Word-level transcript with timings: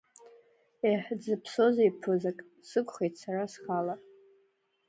Еҳ, 0.91 1.05
дзыԥсозеи 1.19 1.91
ԥызак, 2.01 2.37
сықәхеит 2.69 3.15
сара 3.21 3.45
схала. 3.53 3.95